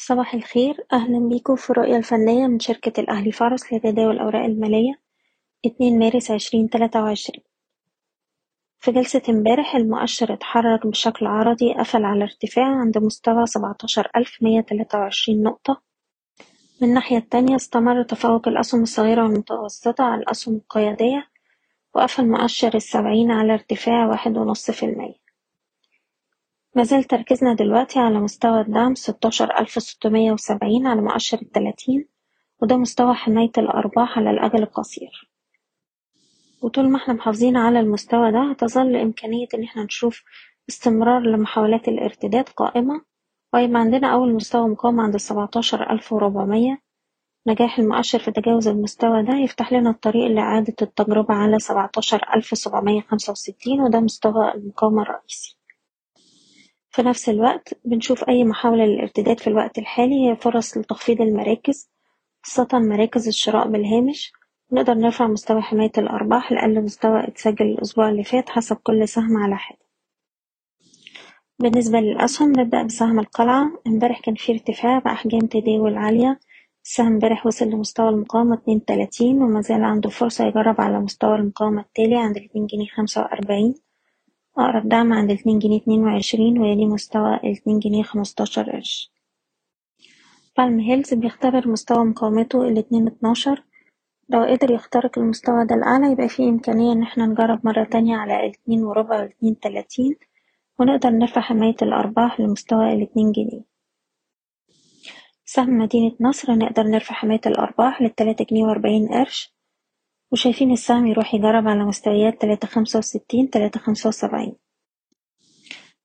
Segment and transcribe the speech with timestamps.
[0.00, 0.86] صباح الخير.
[0.92, 5.00] أهلا بيكم في الرؤية الفنية من شركة الأهلي فارس لتداول الأوراق المالية.
[5.66, 7.42] اتنين مارس عشرين تلاتة وعشرين.
[8.80, 14.60] في جلسة امبارح المؤشر اتحرك بشكل عرضي قفل على ارتفاع عند مستوى سبعتاشر ألف مية
[14.60, 15.82] تلاتة وعشرين نقطة.
[16.82, 21.28] من الناحية التانية استمر تفوق الأسهم الصغيرة والمتوسطة على الأسهم القيادية
[21.94, 25.27] وقفل مؤشر السبعين على ارتفاع واحد ونص في المية.
[26.74, 32.08] مازال تركيزنا دلوقتي على مستوى الدعم ستاشر ألف ستمية وسبعين على مؤشر التلاتين
[32.62, 35.30] وده مستوى حماية الأرباح على الأجل القصير.
[36.62, 40.22] وطول ما إحنا محافظين على المستوى ده هتظل إمكانية إن إحنا نشوف
[40.68, 43.02] استمرار لمحاولات الارتداد قائمة.
[43.54, 46.82] ويبقى عندنا أول مستوى مقاومة عند السبعتاشر ألف وربعمية.
[47.46, 53.00] نجاح المؤشر في تجاوز المستوى ده يفتح لنا الطريق لإعادة التجربة على سبعتاشر ألف سبعمية
[53.00, 55.57] خمسة وستين وده مستوى المقاومة الرئيسي.
[56.98, 61.90] في نفس الوقت بنشوف أي محاولة للارتداد في الوقت الحالي هي فرص لتخفيض المراكز
[62.42, 64.32] خاصة مراكز الشراء بالهامش.
[64.70, 69.56] ونقدر نرفع مستوى حماية الأرباح لأقل مستوى اتسجل الأسبوع اللي فات حسب كل سهم على
[69.56, 69.78] حدة
[71.58, 73.70] بالنسبة للأسهم نبدأ بسهم القلعة.
[73.86, 76.40] امبارح كان في ارتفاع بأحجام تداول عالية.
[76.84, 82.16] السهم امبارح وصل لمستوى المقاومة اتنين تلاتين ومازال عنده فرصة يجرب على مستوى المقاومة التالي
[82.16, 83.74] عند الاتنين جنيه خمسة وأربعين.
[84.58, 89.12] أقرب دعم عند اتنين جنيه اتنين وعشرين ويلي مستوى الاتنين جنيه خمستاشر قرش.
[90.58, 93.64] بالم هيلز بيختبر مستوى مقاومته الاتنين اتناشر.
[94.28, 98.40] لو قدر يخترق المستوى ده الأعلى يبقى فيه إمكانية إن إحنا نجرب مرة تانية على
[98.40, 100.16] الاتنين وربع والاتنين تلاتين
[100.78, 103.62] ونقدر نرفع حماية الأرباح لمستوى الاتنين جنيه.
[105.44, 109.57] سهم مدينة نصر نقدر نرفع حماية الأرباح للتلاتة جنيه وأربعين قرش.
[110.32, 114.56] وشايفين السهم يروح يجرب على مستويات تلاتة خمسة وستين تلاتة خمسة وسبعين.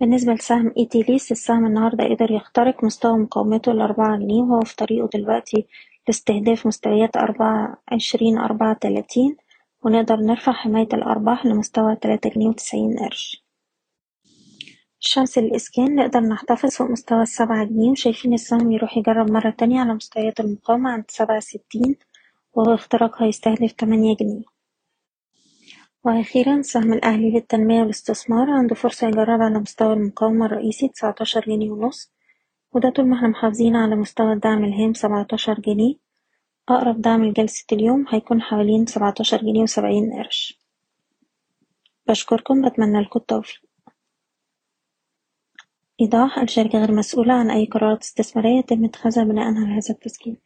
[0.00, 5.66] بالنسبة لسهم إيتيليس السهم النهاردة قدر يخترق مستوى مقاومته الأربعة جنيه وهو في طريقه دلوقتي
[6.08, 9.36] لاستهداف مستويات أربعة عشرين أربعة تلاتين
[9.82, 13.44] ونقدر نرفع حماية الأرباح لمستوى تلاتة جنيه وتسعين قرش.
[15.02, 19.94] الشمس الإسكان نقدر نحتفظ فوق مستوى السبعة جنيه وشايفين السهم يروح يجرب مرة تانية على
[19.94, 21.96] مستويات المقاومة عند سبعة ستين.
[22.58, 24.42] وهو اختراقها يستهدف تمانية جنيه.
[26.04, 32.12] وأخيرا سهم الأهلي للتنمية والاستثمار عنده فرصة يجرب على مستوى المقاومة الرئيسي تسعتاشر جنيه ونص
[32.72, 35.94] وده طول ما إحنا محافظين على مستوى الدعم الهام سبعتاشر جنيه.
[36.68, 40.60] أقرب دعم لجلسة اليوم هيكون حوالين سبعتاشر جنيه وسبعين قرش.
[42.06, 43.60] بشكركم بتمنى لكم التوفيق.
[46.00, 50.40] إيضاح الشركة غير مسؤولة عن أي قرارات استثمارية يتم اتخاذها بناء على هذا التسجيل.